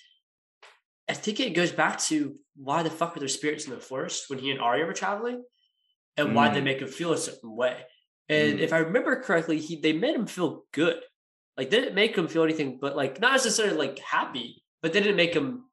[1.08, 4.30] I think it goes back to why the fuck were there spirits in the forest
[4.30, 5.44] when he and Arya were traveling,
[6.18, 6.64] and why they Mm.
[6.64, 7.84] make him feel a certain way.
[8.30, 8.62] And Mm.
[8.62, 11.00] if I remember correctly, he they made him feel good.
[11.58, 15.00] Like they didn't make him feel anything, but like not necessarily like happy, but they
[15.00, 15.66] didn't make him.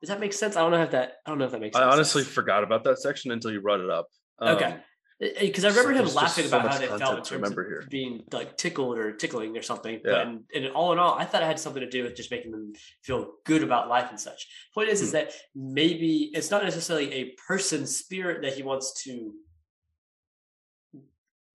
[0.00, 0.56] Does that make sense?
[0.56, 1.16] I don't know if that.
[1.26, 1.76] I don't know if that makes.
[1.76, 1.94] I sense.
[1.94, 4.08] honestly forgot about that section until you brought it up.
[4.40, 4.64] Okay.
[4.64, 4.78] Um,
[5.20, 7.84] because I remember him laughing so about how they felt in terms remember of here.
[7.90, 10.00] being like tickled or tickling or something.
[10.04, 10.20] But Yeah.
[10.22, 12.52] and, and all in all, I thought it had something to do with just making
[12.52, 14.46] them feel good about life and such.
[14.72, 15.14] Point is, is Hmm.
[15.14, 19.32] that maybe it's not necessarily a person's spirit that he wants to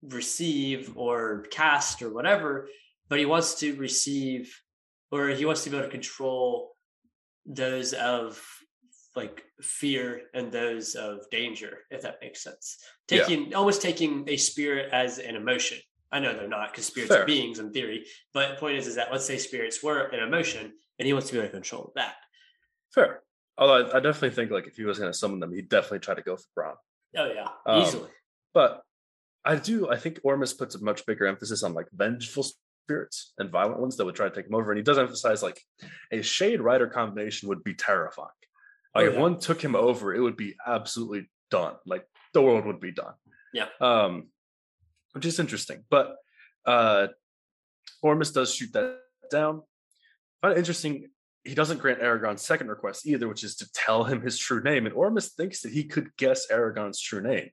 [0.10, 2.68] receive or cast or whatever,
[3.10, 4.60] but he wants to receive
[5.12, 6.76] or he wants to be able to control
[7.46, 8.42] those of
[9.16, 12.78] like fear and those of danger, if that makes sense.
[13.12, 13.24] Yeah.
[13.24, 15.78] Taking almost taking a spirit as an emotion.
[16.12, 17.24] I know they're not because spirits Fair.
[17.24, 20.20] are beings in theory, but the point is, is that let's say spirits were an
[20.20, 22.16] emotion, and he wants to be able to control that.
[22.94, 23.22] fair.
[23.58, 26.00] Although I, I definitely think like if he was going to summon them, he'd definitely
[26.00, 26.76] try to go for Brom.
[27.18, 28.10] Oh yeah, Um, easily.
[28.54, 28.83] But
[29.46, 29.90] I do.
[29.90, 32.46] I think Oromis puts a much bigger emphasis on like vengeful
[32.86, 35.44] spirits and violent ones that would try to take him over, and he does emphasize
[35.44, 35.60] like
[36.12, 38.30] a Shade Rider combination would be terrifying.
[38.96, 41.76] Like Oh, if one took him over, it would be absolutely done.
[41.86, 43.14] Like the world would be done.
[43.54, 43.68] Yeah.
[43.82, 44.28] Um,
[45.14, 45.84] which is interesting.
[45.90, 46.16] But
[46.66, 47.08] uh
[48.04, 49.00] Oromis does shoot that
[49.32, 49.62] down.
[50.42, 51.10] I find it interesting.
[51.44, 54.86] He doesn't grant Eragon's second request either, which is to tell him his true name.
[54.86, 57.50] And Oromis thinks that he could guess Eragon's true name.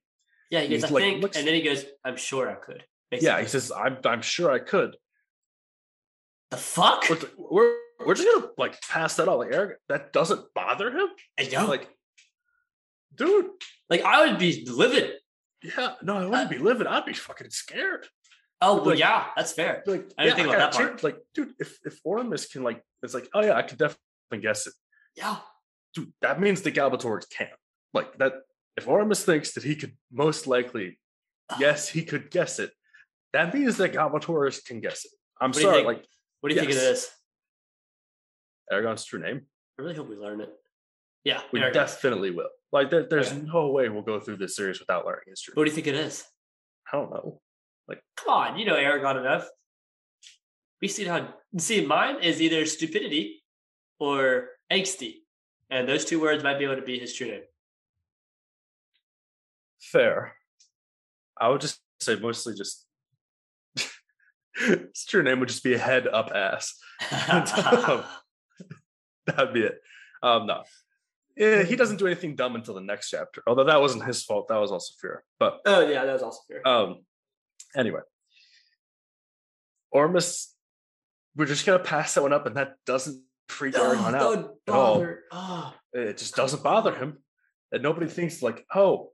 [0.50, 2.54] Yeah, he goes, he's I like, think, looks- and then he goes, I'm sure I
[2.54, 2.84] could.
[3.12, 4.96] Yeah, he says, "I'm I'm sure I could."
[6.50, 7.04] the fuck?
[7.08, 7.74] We're we're,
[8.06, 9.38] we're just gonna like pass that off.
[9.38, 11.08] Like Eragon, that doesn't bother him.
[11.38, 11.66] I know.
[11.66, 11.88] Like,
[13.14, 13.50] dude,
[13.88, 15.14] like I would be livid.
[15.62, 16.86] yeah, no, I uh, wouldn't be living.
[16.86, 18.06] I'd be fucking scared.
[18.62, 19.82] Oh, well, like- yeah, that's fair.
[19.86, 21.02] Like, I didn't think about that chance.
[21.02, 24.66] Like, dude, if if Oromis can like, it's like, oh yeah, I could definitely guess
[24.66, 24.74] it.
[25.16, 25.36] Yeah.
[25.94, 27.50] Dude, that means the Galbatorix can't.
[27.92, 28.34] Like that.
[28.80, 30.98] If Oromis thinks that he could most likely,
[31.58, 32.70] yes, he could guess it.
[33.34, 35.10] That means that Galbatorix can guess it.
[35.38, 36.02] I'm What sorry, like
[36.40, 36.84] What do you think of Yes.
[36.86, 37.10] this?
[38.72, 39.42] Eragon's true name.
[39.78, 40.48] I really hope we learn it.
[41.24, 41.42] Yeah.
[41.52, 41.74] We Eragon.
[41.74, 42.48] definitely will.
[42.72, 43.42] Like there, there's Okay.
[43.42, 45.52] no way we'll go through this series without learning history.
[45.54, 46.24] What do you think it is?
[46.90, 47.42] I don't know.
[47.86, 49.46] Like, come on, you know Eragon enough.
[50.80, 53.42] We see how see mine is either stupidity
[53.98, 55.16] or angsty.
[55.68, 57.42] And those two words might be able to be his true name.
[59.80, 60.34] Fair.
[61.38, 62.86] I would just say mostly just
[64.56, 66.74] his true name would just be a head up ass.
[69.26, 69.80] That'd be it.
[70.22, 70.64] Um, no.
[71.38, 73.42] Eh, he doesn't do anything dumb until the next chapter.
[73.46, 74.48] Although that wasn't his fault.
[74.48, 75.24] That was also fear.
[75.38, 76.66] But oh yeah, that was also fair.
[76.66, 77.04] um
[77.74, 78.00] anyway.
[79.94, 80.48] Oromis,
[81.36, 84.20] we're just gonna pass that one up, and that doesn't freak Eragon out.
[84.20, 85.06] don't at all.
[85.32, 87.18] Oh, it just doesn't bother him.
[87.72, 89.12] And nobody thinks like, oh,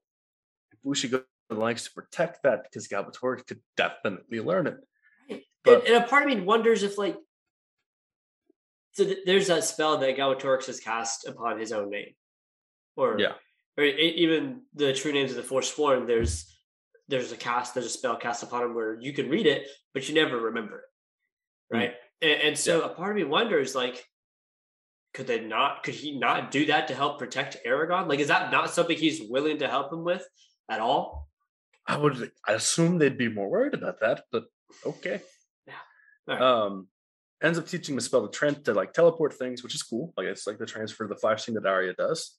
[0.87, 4.77] we should go to the lengths to protect that because Galbatorix could definitely learn it.
[5.29, 7.17] and, But- and a part of me wonders if like
[8.93, 12.15] so th- there's that spell that Galbatorix has cast upon his own name.
[12.97, 13.35] Or Yeah.
[13.77, 16.53] or even the true names of the Forsworn, there's
[17.09, 20.09] there's a cast, there's a spell cast upon him where you can read it, but
[20.09, 20.85] you never remember it.
[21.71, 21.77] Hmm.
[21.77, 21.95] Right.
[22.23, 24.05] And, and so a part of me wonders like
[25.15, 28.09] could they not could he not do that to help protect Eragon?
[28.09, 30.27] Like is that not something he's willing to help him with
[30.69, 31.29] at all?
[31.87, 34.45] I would I assume they'd be more worried about that, but
[34.85, 35.21] okay.
[36.29, 36.43] Alright.
[36.43, 36.89] Um
[37.43, 40.13] ends up teaching the spell to Trent to like teleport things, which is cool.
[40.17, 42.37] Like it's like the transfer of the flash thing that Arya does.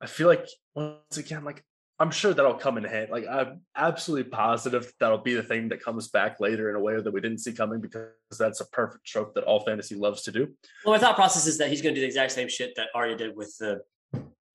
[0.00, 1.64] I feel like once again, like
[1.98, 3.12] I'm sure that'll come in handy.
[3.12, 7.00] Like I'm absolutely positive that'll be the thing that comes back later in a way
[7.00, 10.32] that we didn't see coming because that's a perfect trope that all fantasy loves to
[10.32, 10.48] do.
[10.84, 12.88] Well, my thought process is that he's going to do the exact same shit that
[12.94, 13.82] Arya did with the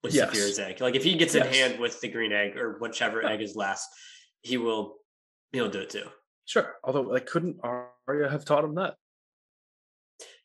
[0.03, 0.29] with Yes.
[0.29, 0.81] Saphira's egg.
[0.81, 3.31] Like if he gets in hand with the green egg or whichever Yeah.
[3.31, 3.87] egg is last,
[4.41, 4.99] he will
[5.51, 6.09] he'll do it too.
[6.45, 6.75] Sure.
[6.83, 8.95] Although like couldn't Arya have taught him that?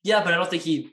[0.03, 0.91] Yeah, but I don't think he.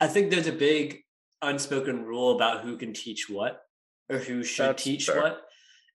[0.00, 1.02] I think there's a big
[1.40, 3.62] unspoken rule about who can teach what
[4.10, 5.22] or who should That's teach fair.
[5.22, 5.42] what.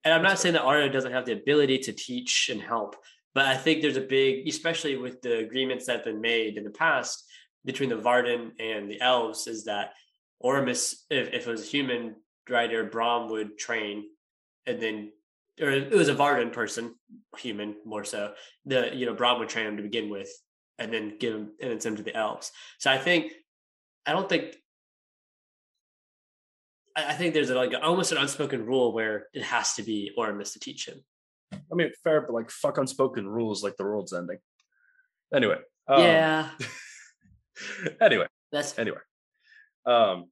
[0.03, 2.95] And I'm not That's saying that Arya doesn't have the ability to teach and help,
[3.35, 6.63] But I think there's a big, especially with the agreements that have been made in
[6.63, 7.23] the past
[7.65, 9.93] between the Varden and the elves, is that
[10.43, 12.15] Oromis, if, if it was a human
[12.49, 14.05] rider, Brom would train
[14.65, 15.11] and then
[15.59, 16.93] or it was a Varden person,
[17.37, 18.33] human more so.
[18.65, 20.29] The you know Brom would train him to begin with,
[20.77, 22.51] and then give him and then send him to the elves.
[22.77, 23.33] So I think
[24.05, 24.55] I don't think
[26.95, 30.11] I, I think there's a, like almost an unspoken rule where it has to be
[30.17, 31.03] Oromis to teach him.
[31.51, 34.37] I mean, fair, but like fuck unspoken rules, like the world's ending.
[35.33, 35.57] Anyway.
[35.87, 36.49] Um, yeah.
[38.01, 38.27] anyway.
[38.51, 38.99] That's anyway.
[39.87, 40.25] Um,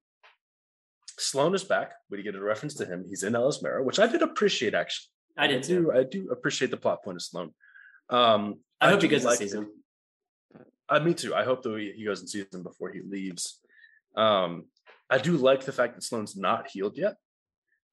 [1.18, 1.94] Sloan is back.
[2.10, 3.06] We get a reference to him.
[3.08, 5.08] He's in Ellesméra, which I did appreciate actually.
[5.38, 5.84] I did do.
[5.86, 5.92] too.
[5.94, 7.52] I do appreciate the plot point of Sloan.
[8.10, 9.70] Um, I, hope he do goes like season.
[10.88, 11.34] Uh, me too.
[11.34, 13.60] I hope that he, he goes in season before he leaves.
[14.16, 14.66] Um,
[15.10, 17.16] I do like the fact that Sloan's not healed yet.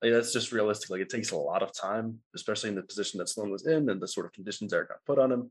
[0.02, 0.90] Like, that's just realistic.
[0.90, 3.88] Like it takes a lot of time, especially in the position that Sloan was in
[3.88, 5.50] and the sort of conditions Eric got put on him.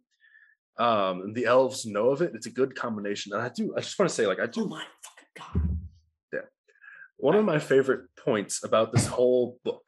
[0.77, 2.31] Um, and the elves know of it.
[2.35, 3.33] It's a good combination.
[3.33, 3.73] And I do.
[3.77, 4.67] I just want to say, like, I Oh do.
[4.67, 5.77] my fucking god!
[7.21, 9.87] One of my favorite points about this whole book.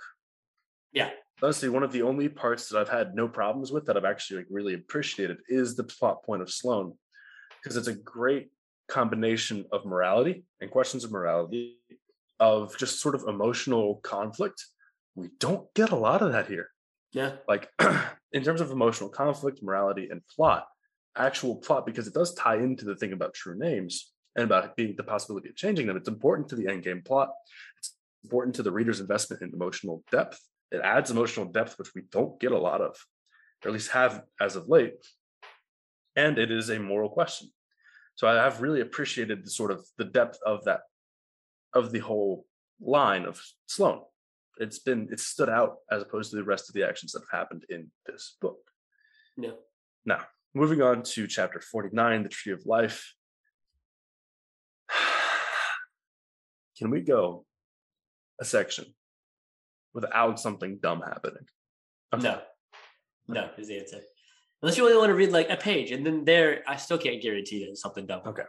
[0.91, 1.09] Yeah.
[1.41, 4.37] Honestly, one of the only parts that I've had no problems with that I've actually
[4.37, 6.93] like really appreciated is the plot point of Sloan,
[7.61, 8.51] because it's a great
[8.87, 11.79] combination of morality and questions of morality,
[12.39, 14.63] of just sort of emotional conflict.
[15.15, 16.69] We don't get a lot of that here.
[17.13, 17.67] Yeah, Like
[18.31, 20.67] in terms of emotional conflict, morality, and plot,
[21.17, 24.95] actual plot, because it does tie into the thing about true names and about being
[24.95, 25.97] the possibility of changing them.
[25.97, 27.29] It's important to the end game plot.
[27.77, 30.39] It's important to the reader's investment in emotional depth.
[30.71, 32.97] It adds emotional depth, which we don't get a lot of,
[33.63, 34.93] or at least have as of late.
[36.15, 37.49] And it is a moral question.
[38.15, 40.81] So I have really appreciated the sort of the depth of that,
[41.73, 42.45] of the whole
[42.81, 44.01] line of Sloan.
[44.57, 47.39] It's been it's stood out as opposed to the rest of the actions that have
[47.39, 48.59] happened in this book.
[49.37, 49.57] no.
[50.05, 53.15] Now, moving on to chapter 49, the Tree of Life.
[56.83, 57.45] Can we go
[58.41, 58.83] a section
[59.93, 61.45] without something dumb happening?
[62.13, 62.23] Okay.
[62.23, 62.41] No,
[63.29, 64.01] no is the answer.
[64.61, 67.21] Unless you only want to read like a page, and then there, I still can't
[67.21, 68.23] guarantee that something dumb.
[68.25, 68.43] Okay.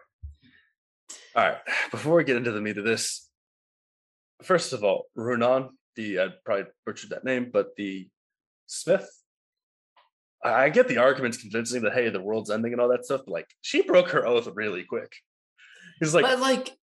[1.37, 1.59] All right.
[1.93, 3.31] Before we get into the meat of this,
[4.43, 8.09] first of all, Rhunön, the I probably butchered that name, but the
[8.67, 9.09] Smith.
[10.43, 13.33] I get the arguments convincing that hey, the world's ending and all that stuff, but
[13.33, 15.15] like she broke her oath really quick.
[16.01, 16.77] He's like, but like,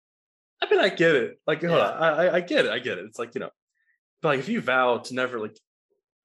[0.62, 1.38] I mean, I get it.
[1.46, 1.90] Like, hold Yeah.
[1.90, 2.70] on, I, I- get it.
[2.70, 3.04] I get it.
[3.06, 3.50] It's like you know,
[4.22, 5.56] but like if you vow to never like,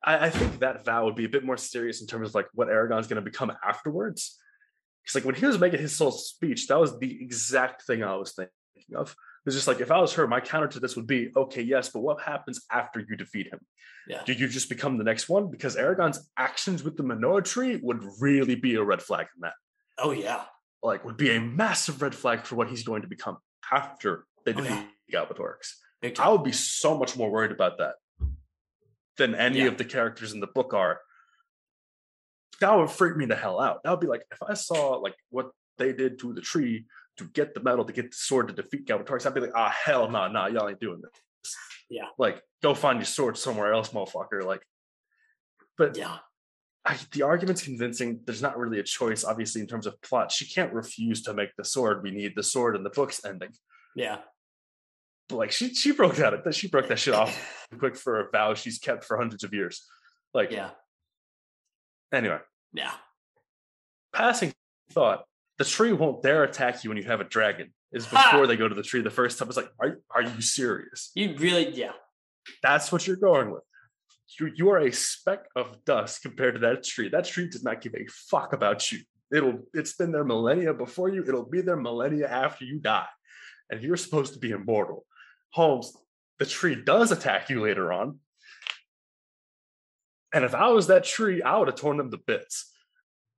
[0.03, 2.47] I, I think that vow would be a bit more serious in terms of like
[2.53, 4.37] what Eragon's going to become afterwards.
[5.03, 8.15] Because like when he was making his soul speech, that was the exact thing I
[8.15, 9.15] was thinking of.
[9.45, 11.89] It's just like if I was her, my counter to this would be, okay, yes,
[11.89, 13.59] but what happens after you defeat him?
[14.07, 15.51] yeah, Do you just become the next one?
[15.51, 19.53] Because Eragon's actions with the Menoa tree would really be a red flag in that
[19.99, 20.43] oh yeah,
[20.83, 23.37] like would be a massive red flag for what he's going to become
[23.71, 25.25] after they Oh, defeat yeah.
[25.25, 25.73] Galbatorix.
[26.19, 27.95] I would be so much more worried about that
[29.17, 29.67] than any Yeah.
[29.67, 31.01] of the characters in the book are.
[32.61, 33.83] That would freak me the hell out.
[33.83, 36.85] That would be like if I saw like what they did to the tree
[37.17, 39.69] to get the metal to get the sword to defeat Galbatorix, I'd be like, ah,
[39.83, 41.55] hell no, nah, y'all ain't doing this.
[41.89, 42.07] Yeah.
[42.17, 44.43] Like, go find your sword somewhere else, motherfucker.
[44.43, 44.65] Like,
[45.77, 46.17] but yeah,
[46.85, 48.19] I, the argument's convincing.
[48.25, 50.31] There's not really a choice, obviously, in terms of plot.
[50.31, 52.03] She can't refuse to make the sword.
[52.03, 53.49] We need the sword and the book's ending.
[53.95, 54.19] yeah.
[55.27, 57.35] But like she she broke that she broke that shit off
[57.79, 59.83] quick for a vow she's kept for hundreds of years.
[60.35, 60.69] Like Yeah,
[62.13, 62.37] anyway,
[62.73, 62.91] yeah.
[64.13, 64.53] passing
[64.91, 65.23] thought:
[65.57, 67.73] the tree won't dare attack you when you have a dragon.
[67.91, 69.47] Is before they go to the tree the first time.
[69.47, 71.11] It's like, are are you serious?
[71.15, 71.93] You really, yeah,
[72.61, 73.63] That's what you're going with.
[74.39, 77.09] You, you are a speck of dust compared to that tree.
[77.09, 78.99] That tree does not give a fuck about you.
[79.31, 81.23] It'll it's been there millennia before you.
[81.27, 83.07] It'll be there millennia after you die.
[83.69, 85.05] And you're supposed to be immortal.
[85.51, 85.93] Holmes,
[86.39, 88.19] the tree does attack you later on.
[90.33, 92.71] And if I was that tree, I would have torn them to bits.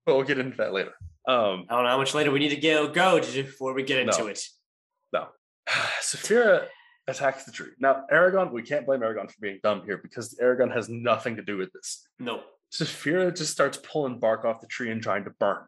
[0.06, 0.94] But we'll get into that later.
[1.28, 4.00] Um, I don't know how much later we need to go go before we get
[4.00, 4.28] into No.
[4.28, 4.42] it.
[5.14, 5.28] no.
[6.02, 6.68] Saphira
[7.08, 7.72] attacks the tree.
[7.80, 11.42] Now, Eragon, we can't blame Eragon for being dumb here because Eragon has nothing to
[11.42, 12.08] do with this.
[12.20, 12.42] No,
[12.72, 15.64] Saphira just starts pulling bark off the tree and trying to burn.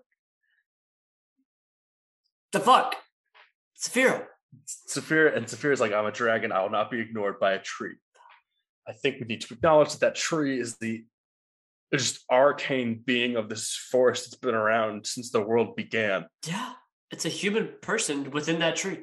[2.51, 2.95] the fuck,
[3.79, 4.25] Saphira.
[4.89, 6.51] Saphira and Saphira's like, I'm a dragon.
[6.51, 7.95] I will not be ignored by a tree.
[8.87, 11.05] I think we need to acknowledge that that tree is the
[11.93, 16.25] just arcane being of this forest that's been around since the world began.
[16.47, 16.73] Yeah,
[17.11, 19.01] it's a human person within that tree,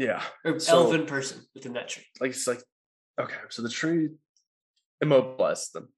[0.00, 0.22] Yeah.
[0.46, 2.06] or So- elven person within that tree.
[2.20, 2.62] Like it's like,
[3.20, 4.08] okay, so the tree
[5.04, 5.88] immobilizes them.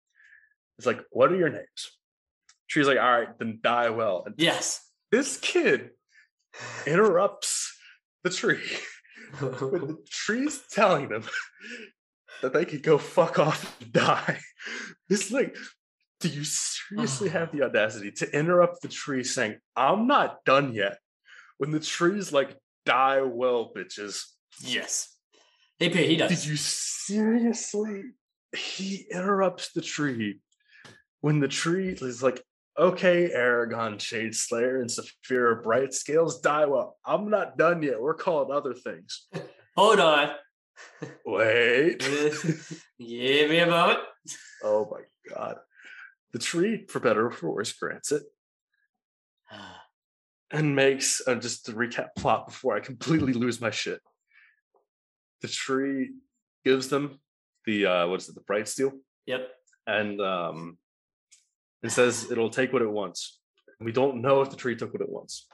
[0.79, 1.99] It's like, what are your names?
[2.69, 4.25] Tree's like, all right, then die well.
[4.27, 4.81] And Yes.
[5.13, 5.91] this kid
[6.87, 7.77] interrupts
[8.25, 8.69] the tree.
[9.41, 9.51] When
[9.87, 11.25] the tree's telling them
[12.43, 14.41] that they could go fuck off and die.
[15.09, 15.57] It's like,
[16.21, 20.99] do you seriously have the audacity to interrupt the tree saying, I'm not done yet?
[21.57, 24.25] When the tree's like, die well, bitches.
[24.61, 25.09] yes.
[25.79, 26.11] He paid.
[26.11, 26.31] He does.
[26.31, 28.03] Did you seriously?
[28.57, 30.41] He interrupts the tree
[31.21, 32.43] when the tree is like,
[32.79, 36.99] okay, Eragon, Shade Slayer, and Saphira Bright Scales die well.
[37.05, 38.01] I'm not done yet.
[38.01, 39.27] We're calling other things.
[39.77, 40.31] Hold on.
[41.25, 41.99] Wait.
[42.99, 44.01] Give me a moment.
[44.63, 45.57] oh my god.
[46.33, 48.23] The tree, for better or for worse, grants it
[49.51, 49.82] ah.
[50.53, 54.01] And makes uh, just to recap plot before I completely lose my shit.
[55.41, 56.13] The tree
[56.65, 57.19] gives them
[57.67, 58.93] the uh what is it, the bright steel?
[59.27, 59.49] Yep.
[59.87, 60.79] and um,
[61.83, 63.39] it says it'll take what it wants.
[63.81, 65.47] We don't know if the tree took what it wants.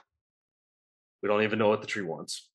[1.21, 2.49] We don't even know what the tree wants.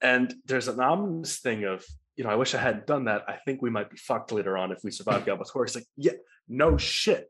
[0.00, 1.84] And there's an ominous thing of,
[2.16, 3.22] you know, I wish I hadn't done that.
[3.28, 5.64] I think we might be fucked later on if we survive Galbatorix.
[5.64, 6.12] It's like, yeah,
[6.48, 7.28] no shit.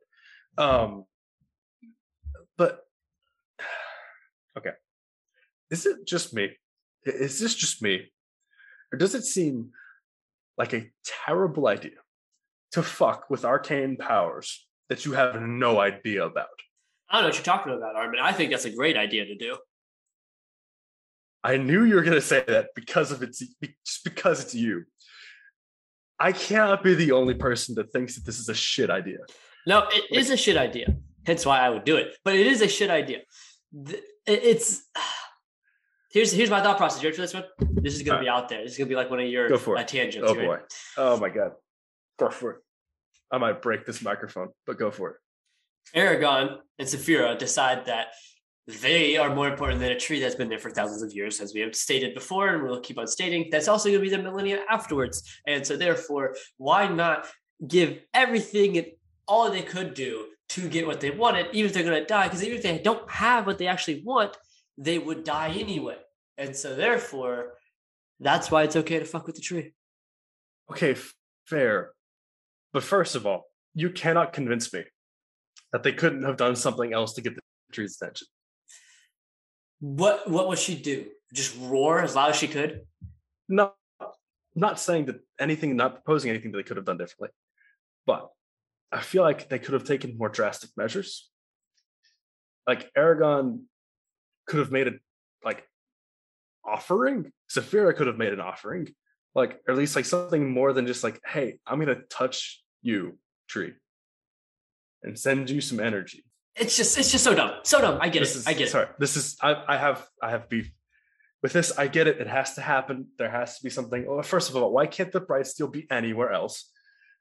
[0.59, 1.05] Um,
[2.59, 2.81] but
[4.57, 4.73] okay,
[5.71, 6.51] is it just me?
[7.05, 8.13] Is this just me,
[8.93, 9.71] or does it seem
[10.59, 10.91] like a
[11.27, 11.99] terrible idea
[12.73, 16.47] to fuck with arcane powers that you have no idea about.
[17.09, 18.21] I don't know what you're talking about, Armin.
[18.21, 19.57] I think that's a great idea to do.
[21.45, 23.39] I knew you were going to say that because of it's
[23.87, 24.85] just because it's you.
[26.19, 29.19] I cannot be the only person that thinks that this is a shit idea.
[29.67, 30.97] No, it is a shit idea.
[31.25, 32.17] Hence why I would do it.
[32.25, 33.21] But it is a shit idea.
[33.73, 34.85] Th- it- It's
[36.11, 37.03] here's here's my thought process.
[37.03, 37.45] You ready for this one?
[37.83, 38.63] This is gonna be out there.
[38.63, 39.81] This is gonna be like one of your Go for it.
[39.81, 40.29] uh, tangents.
[40.29, 40.47] Oh ready?
[40.47, 40.59] boy.
[40.97, 41.53] Oh my god.
[42.19, 42.57] Go for it.
[43.31, 45.17] I might break this microphone, but go for it.
[45.95, 48.09] Eragon and Saphira decide that
[48.67, 51.55] they are more important than a tree that's been there for thousands of years, as
[51.55, 53.49] we have stated before, and we'll keep on stating.
[53.51, 55.23] That's also going to be the millennia afterwards.
[55.47, 57.29] And so, therefore, why not
[57.67, 58.87] give everything and
[59.29, 62.25] all they could do to get what they wanted, even if they're going to die?
[62.25, 64.37] Because even if they don't have what they actually want,
[64.79, 65.97] they would die anyway.
[66.39, 67.55] And so, therefore,
[68.21, 69.73] that's why it's okay to fuck with the tree.
[70.71, 71.15] Okay, f-
[71.47, 71.93] fair.
[72.73, 74.85] But first of all, you cannot convince me
[75.73, 77.41] that they couldn't have done something else to get the
[77.73, 78.27] tree's attention.
[79.81, 81.07] What what would she do?
[81.35, 82.83] Just roar as loud as she could?
[83.49, 83.73] No,
[84.55, 87.29] not saying that anything, not proposing anything that they could have done differently,
[88.07, 88.31] but
[88.93, 91.29] I feel like they could have taken more drastic measures.
[92.67, 93.63] Like Eragon
[94.47, 94.93] could have made a
[95.45, 95.67] like
[96.65, 97.33] offering.
[97.51, 98.89] Saphira could have made an offering,
[99.35, 103.19] like or at least like something more than just like, "Hey, I'm gonna touch you,
[103.49, 103.75] tree,
[105.03, 106.25] and send you some energy."
[106.57, 107.53] It's just it's just so dumb.
[107.63, 107.99] So dumb.
[108.01, 108.39] I get this it.
[108.41, 108.71] is I get it.
[108.71, 108.89] sorry.
[108.99, 110.73] This is I, I have I have beef
[111.43, 111.77] with this.
[111.79, 112.19] I get it.
[112.19, 113.09] It has to happen.
[113.19, 114.07] There has to be something.
[114.07, 116.71] Well, first of all, why can't the bright steel be anywhere else?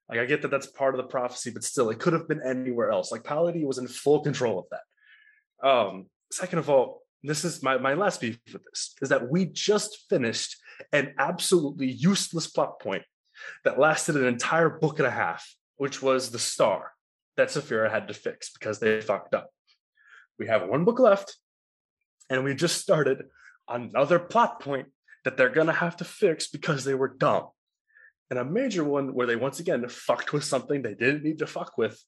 [0.09, 2.41] Like I get that that's part of the prophecy, but still, it could have been
[2.45, 3.11] anywhere else.
[3.11, 5.67] Like Paolini was in full control of that.
[5.67, 9.45] Um, second of all, this is my my last beef with this is that we
[9.45, 10.57] just finished
[10.91, 13.03] an absolutely useless plot point
[13.63, 16.91] that lasted an entire book and a half, which was the star
[17.37, 19.49] that Saphira had to fix because they fucked up.
[20.37, 21.35] We have one book left,
[22.29, 23.23] and we just started
[23.67, 24.87] another plot point
[25.23, 27.47] that they're gonna have to fix because they were dumb.
[28.29, 31.47] And a major one where they once again fucked with something they didn't need to
[31.47, 32.01] fuck with,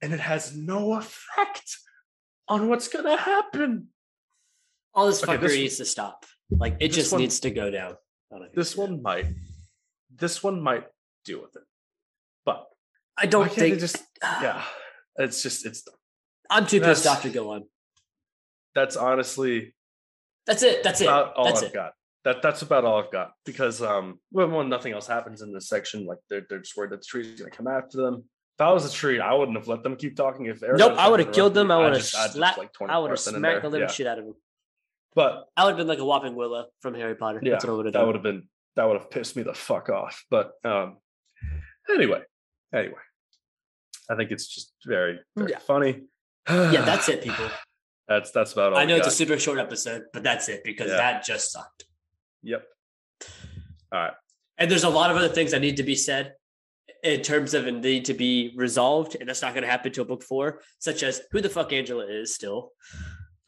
[0.00, 1.76] and it has no effect
[2.48, 3.88] on what's gonna happen.
[4.94, 6.24] All this Okay, fuckery this- needs to stop.
[6.50, 7.96] Like it just one- needs to go down.
[8.30, 9.26] I don't think This one might,
[10.14, 10.86] this one might
[11.24, 11.62] deal with it,
[12.44, 12.66] but
[13.16, 13.78] I don't think.
[13.78, 14.64] just yeah,
[15.16, 15.86] it's just it's
[16.50, 17.68] I'm too pissed off to go on.
[18.74, 19.74] that's honestly
[20.46, 20.82] That's it.
[20.82, 21.04] That's it.
[21.04, 21.74] about all That's I've it.
[21.74, 21.92] got.
[22.24, 25.68] That that's about all I've got because um when, when nothing else happens in this
[25.68, 28.24] section, like they're they're just worried that the tree's gonna come after them.
[28.58, 30.46] If I was a tree, I wouldn't have let them keep talking.
[30.46, 31.70] If Eragon Nope, I would have killed them.
[31.72, 32.58] I I'd have just- I'd just, slapped.
[32.58, 33.92] like, I would have smacked the living Yeah.
[33.92, 34.34] shit out of them.
[35.14, 37.40] But I would have been like a Whomping Willow from Harry Potter.
[37.42, 39.42] yeah, That's what I would have that would have been that would have pissed me
[39.42, 40.24] the fuck off.
[40.30, 40.98] But um
[41.92, 42.22] anyway,
[42.72, 43.00] anyway,
[44.08, 45.58] I think it's just very very Yeah.
[45.58, 46.02] funny.
[46.48, 47.48] yeah, that's it, people.
[48.06, 48.78] That's that's about all.
[48.78, 50.96] I know it's a super short episode, but that's it because Yeah.
[50.98, 51.84] that just sucked.
[52.42, 52.64] Yep.
[53.92, 54.12] All right.
[54.58, 56.34] And there's a lot of other things that need to be said
[57.02, 60.04] in terms of and need to be resolved, and that's not going to happen till
[60.04, 62.70] book four, such as who the fuck Angela is still.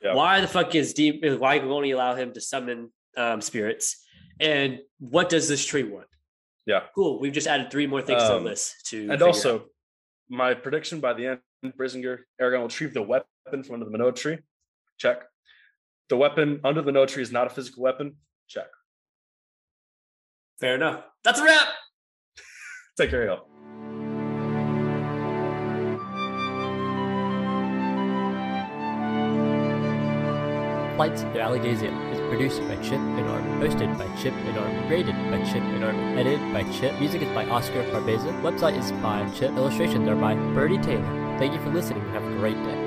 [0.03, 0.15] Yeah.
[0.15, 1.25] Why the fuck is deep?
[1.25, 4.05] Why we only allow him to summon um, spirits?
[4.41, 6.07] And what does this tree want?
[6.67, 6.81] Yeah.
[6.95, 7.21] Cool.
[7.21, 9.09] We've just added three more things to Um, the list to.
[9.11, 9.67] and also out.
[10.29, 11.39] my prediction by the end,
[11.79, 14.39] Brisingr, Eragon will retrieve the weapon from under the Menoa tree.
[14.99, 15.23] Check.
[16.09, 18.17] The weapon under the Menoa tree is not a physical weapon.
[18.49, 18.67] Check.
[20.61, 21.05] Fair enough.
[21.25, 21.69] That's a wrap.
[22.97, 23.47] Take care, y'all.
[30.97, 35.17] Flights to Alagaësia is produced by Chip and Armin, hosted by Chip and Armin, rated
[35.29, 36.97] by Chip and Armin, edited by Chip.
[37.01, 38.31] Music is by Oscar Barbeza.
[38.43, 39.51] Website is by Chip.
[39.57, 41.37] Illustrations are by Birdie Taylor.
[41.37, 42.84] Thank you for listening and have a great day.